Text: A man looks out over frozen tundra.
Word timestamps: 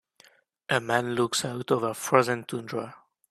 A 0.69 0.79
man 0.81 1.13
looks 1.13 1.45
out 1.45 1.69
over 1.69 1.93
frozen 1.93 2.43
tundra. 2.45 2.95